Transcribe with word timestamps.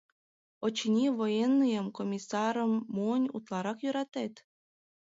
—Очыни, 0.65 1.05
военныйым, 1.19 1.87
комиссарым 1.97 2.73
монь, 2.95 3.27
утларак 3.35 3.79
йӧратет? 3.85 4.33